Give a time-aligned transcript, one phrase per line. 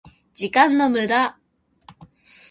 [0.33, 1.37] 時間の無駄